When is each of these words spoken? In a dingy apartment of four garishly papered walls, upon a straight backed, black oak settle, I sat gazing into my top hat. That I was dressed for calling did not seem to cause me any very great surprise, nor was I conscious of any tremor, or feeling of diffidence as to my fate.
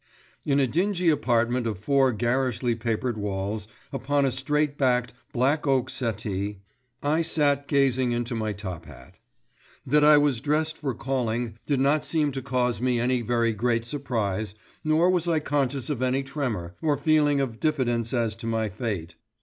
In 0.43 0.59
a 0.59 0.65
dingy 0.65 1.09
apartment 1.09 1.67
of 1.67 1.77
four 1.77 2.11
garishly 2.11 2.73
papered 2.73 3.19
walls, 3.19 3.67
upon 3.93 4.25
a 4.25 4.31
straight 4.31 4.75
backed, 4.75 5.13
black 5.31 5.67
oak 5.67 5.91
settle, 5.91 6.55
I 7.03 7.21
sat 7.21 7.67
gazing 7.67 8.11
into 8.11 8.33
my 8.33 8.51
top 8.51 8.85
hat. 8.87 9.19
That 9.85 10.03
I 10.03 10.17
was 10.17 10.41
dressed 10.41 10.79
for 10.79 10.95
calling 10.95 11.59
did 11.67 11.79
not 11.79 12.03
seem 12.03 12.31
to 12.31 12.41
cause 12.41 12.81
me 12.81 12.99
any 12.99 13.21
very 13.21 13.53
great 13.53 13.85
surprise, 13.85 14.55
nor 14.83 15.07
was 15.11 15.27
I 15.27 15.37
conscious 15.37 15.87
of 15.91 16.01
any 16.01 16.23
tremor, 16.23 16.73
or 16.81 16.97
feeling 16.97 17.39
of 17.39 17.59
diffidence 17.59 18.11
as 18.11 18.35
to 18.37 18.47
my 18.47 18.69
fate. 18.69 19.13